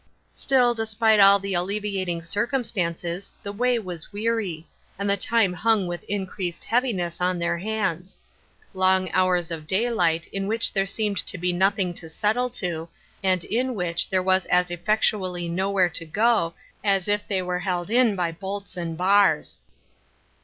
Still 0.33 0.73
despite 0.73 1.19
all 1.19 1.37
the 1.37 1.53
alleviating 1.53 2.23
circumstances, 2.23 3.35
the 3.43 3.51
way 3.53 3.77
was 3.77 4.11
weary, 4.11 4.65
and 4.97 5.07
the 5.07 5.15
time 5.15 5.53
hung 5.53 5.85
with 5.85 6.03
in 6.05 6.25
creased 6.25 6.63
heaviness 6.63 7.21
on 7.21 7.37
their 7.37 7.59
hands 7.59 8.17
—•long 8.75 9.11
hours 9.11 9.51
of 9.51 9.67
daylight, 9.67 10.25
in 10.33 10.47
which 10.47 10.73
there 10.73 10.87
seemed 10.87 11.19
to 11.27 11.37
be 11.37 11.53
nothing 11.53 11.93
to 11.93 12.09
settle 12.09 12.49
to, 12.49 12.89
and 13.21 13.43
in 13.43 13.75
which 13.75 14.09
there 14.09 14.23
was 14.23 14.45
as 14.47 14.69
effectu 14.69 15.21
ally 15.23 15.45
nowhere 15.45 15.89
to 15.89 16.05
go, 16.07 16.55
as 16.83 17.07
if 17.07 17.27
they 17.27 17.43
were 17.43 17.59
held 17.59 17.91
in 17.91 18.15
by 18.15 18.31
bolts 18.31 18.75
and 18.75 18.97
bars. 18.97 19.59